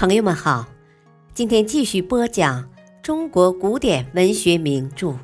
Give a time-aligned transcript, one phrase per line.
[0.00, 0.64] 朋友们好，
[1.34, 2.70] 今天继续播讲
[3.02, 5.18] 中国古典文学名著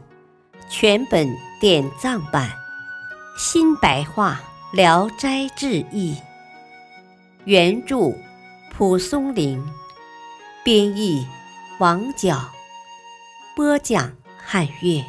[0.69, 1.29] 全本
[1.61, 2.51] 典藏版
[3.38, 4.42] 新白话
[4.76, 6.17] 《聊斋志异》，
[7.45, 8.19] 原著
[8.72, 9.65] 蒲松龄，
[10.65, 11.25] 编译
[11.79, 12.51] 王角，
[13.54, 15.04] 播讲汉乐。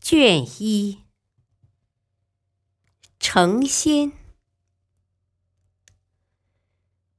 [0.00, 1.00] 卷一，
[3.18, 4.17] 成仙。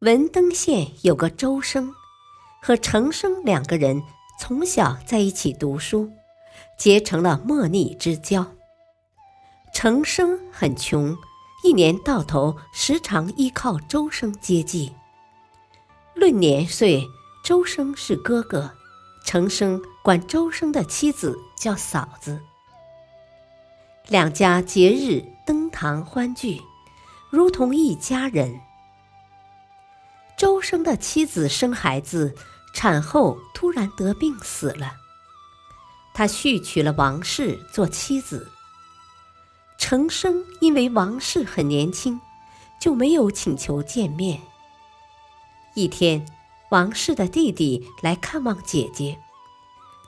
[0.02, 1.94] 文登县有个周生，
[2.62, 4.02] 和程生两个人
[4.40, 6.09] 从小在一起读书，
[6.77, 8.48] 结成了莫逆之交。
[9.73, 11.17] 程生很穷，
[11.66, 14.93] 一年到头时常依靠周生接济。
[16.16, 17.05] 论年岁，
[17.43, 18.71] 周生是哥哥，
[19.26, 22.40] 程生管周生的妻子叫嫂子。
[24.07, 26.62] 两家节日登堂欢聚，
[27.29, 28.62] 如同一家人。
[30.40, 32.34] 周生的妻子生孩子，
[32.73, 34.93] 产后突然得病死了。
[36.13, 38.49] 他续娶了王氏做妻子。
[39.77, 42.21] 程生因为王氏很年轻，
[42.79, 44.40] 就没有请求见面。
[45.73, 46.26] 一天，
[46.70, 49.20] 王氏的弟弟来看望姐姐，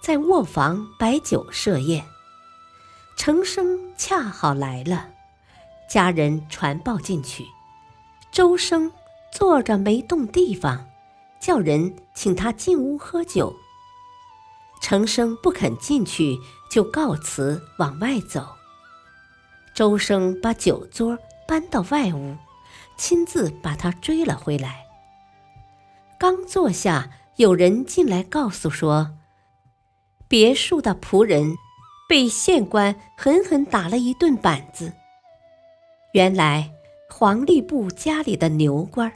[0.02, 2.06] 在卧房摆酒设宴。
[3.18, 5.09] 程生恰好来了，
[5.90, 7.46] 家人传报进去，
[8.32, 8.90] 周生。
[9.32, 10.88] 坐着没动地方，
[11.40, 13.56] 叫人请他进屋喝酒。
[14.82, 16.38] 程生不肯进去，
[16.70, 18.48] 就告辞往外走。
[19.74, 22.36] 周生把酒桌搬到外屋，
[22.98, 24.86] 亲自把他追了回来。
[26.20, 29.12] 刚坐下，有人进来告诉说，
[30.28, 31.56] 别墅的仆人
[32.09, 34.92] 被县官狠狠打了一顿板子。
[36.14, 36.70] 原来
[37.09, 39.12] 黄吏部家里的牛倌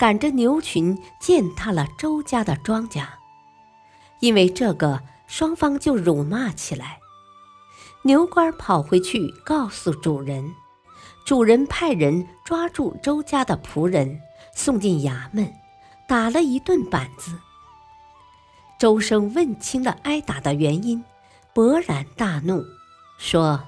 [0.00, 3.06] 赶着牛群践踏了周家的庄稼，
[4.20, 7.00] 因为这个，双方就辱骂起来。
[8.04, 10.54] 牛倌跑回去告诉主人，
[11.26, 14.18] 主人派人抓住周家的仆人，
[14.56, 15.52] 送进衙门，
[16.08, 17.32] 打了一顿板子。
[18.78, 21.04] 周生问清了挨打的原因，
[21.52, 22.64] 勃然大怒，
[23.18, 23.64] 说：“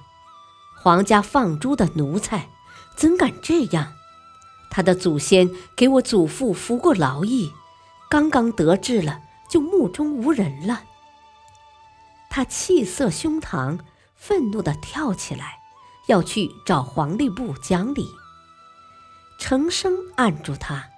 [0.80, 2.48] 皇家放猪的奴才，
[2.96, 3.92] 怎敢这样？”
[4.74, 7.52] 他的祖先给我祖父服过劳役，
[8.08, 10.84] 刚刚得志了，就目中无人了。
[12.30, 13.78] 他气色胸膛，
[14.16, 15.58] 愤怒地跳起来，
[16.06, 18.08] 要去找黄吏部讲理。
[19.38, 20.88] 程生按住他，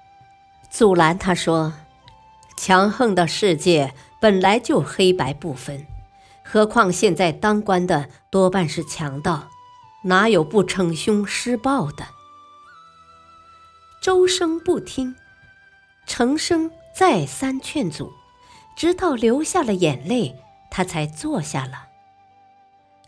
[0.71, 1.73] 阻拦他说
[2.57, 5.85] ：“强横的世界本来就黑白不分，
[6.45, 9.49] 何况现在当官的多半是强盗，
[10.05, 12.07] 哪有不逞凶施暴的？”
[14.05, 15.17] 周生不听，
[16.07, 18.13] 程生再三劝阻，
[18.77, 20.37] 直到流下了眼泪，
[20.71, 21.89] 他才坐下了。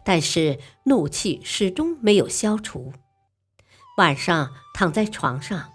[0.03, 2.95] 但是怒气始终没有消除。
[3.99, 5.71] 晚上躺在床上，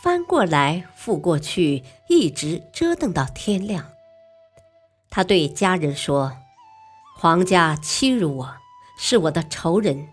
[0.00, 3.86] 翻过来覆过去，一直折腾到天亮。
[5.10, 6.36] 他对家人说
[7.18, 8.56] ：“皇家欺辱我，
[8.96, 10.10] 是我的仇人，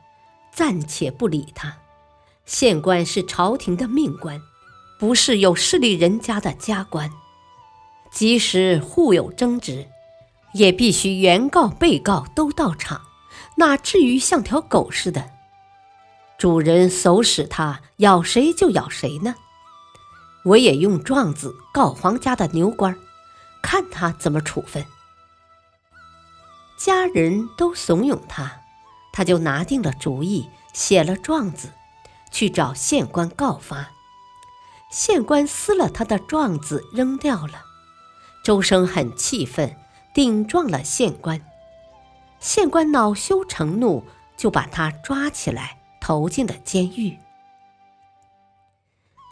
[0.52, 1.78] 暂且不理他。”
[2.52, 4.42] 县官是朝廷的命官，
[5.00, 7.10] 不是有势力人家的家官。
[8.12, 9.88] 即使互有争执，
[10.54, 13.04] 也必须原告、被告都到场，
[13.56, 15.30] 哪至于像条狗似的？
[16.38, 19.36] 主人手使他咬谁就咬谁呢？
[20.44, 22.98] 我也用状子告皇家的牛官，
[23.64, 24.86] 看他怎么处分。
[26.78, 28.60] 家人都怂恿他，
[29.14, 31.70] 他就拿定了主意，写了状子。
[32.32, 33.92] 去找县官告发，
[34.90, 37.66] 县官撕了他的状子扔掉了。
[38.44, 39.78] 周生很气愤，
[40.14, 41.42] 顶撞了县官。
[42.40, 44.04] 县官恼羞成怒，
[44.36, 47.20] 就把他抓起来投进了监狱。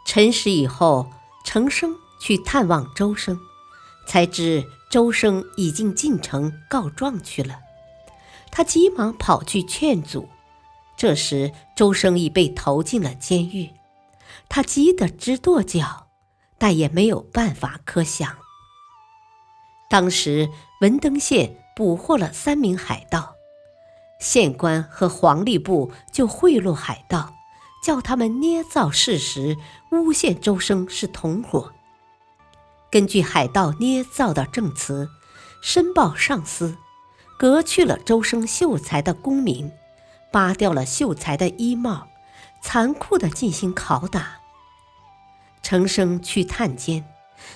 [0.06, 1.10] 辰时以后，
[1.44, 3.40] 程生去探望周生，
[4.06, 7.60] 才知周生已经进城告状去了。
[8.52, 10.30] 他急忙跑去劝阻。
[11.00, 13.70] 这时，周生已被投进了监狱，
[14.50, 16.08] 他急得直跺脚，
[16.58, 18.36] 但也没有办法可想。
[19.90, 20.50] 当时，
[20.82, 23.36] 文登县捕获了三名海盗，
[24.20, 27.34] 县官和黄吏部就贿赂海盗，
[27.82, 29.56] 叫他们捏造事实，
[29.92, 31.72] 诬陷周生是同伙。
[32.92, 35.10] 根据海盗捏造的证词，
[35.62, 36.76] 申报上司，
[37.38, 39.72] 革去了周生秀才的功名。
[40.32, 42.08] 扒掉了秀才的衣帽，
[42.62, 44.40] 残酷的进行拷打。
[45.62, 47.06] 程生去探监，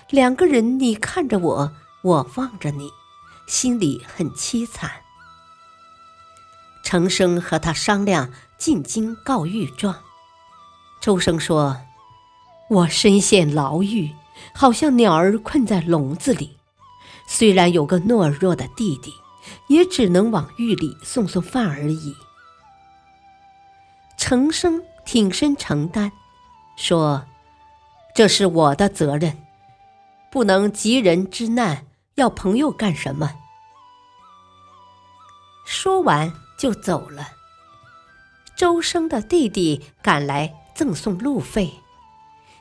[0.10, 1.72] 两个人你看着我，
[2.04, 2.90] 我望着你，
[3.48, 4.92] 心里很凄惨。
[6.84, 9.96] 程生和他商量进京告御状。
[11.02, 11.82] 周生说
[12.70, 14.12] ：“我身陷牢狱，
[14.54, 16.58] 好像鸟儿困在笼子里。
[17.26, 19.14] 虽然有个懦弱的弟弟，
[19.68, 22.16] 也只能往狱里送送饭而已。”
[24.26, 26.10] 程生挺身承担，
[26.78, 27.26] 说
[28.16, 29.38] ：“这是我的责任，
[30.32, 33.34] 不能急人之难要朋友干什么？”
[35.68, 36.34] 说完。
[36.56, 37.32] 就走了。
[38.56, 41.74] 周生的弟弟赶来赠送路费，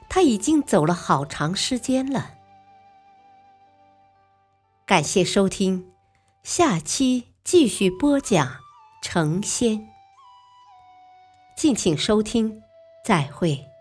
[0.09, 2.31] 他已经走了好长时间了。
[4.85, 5.93] 感谢收听，
[6.43, 8.57] 下期继续播讲
[9.01, 9.92] 成仙。
[11.63, 12.61] 敬请收听，
[13.05, 13.72] 再会。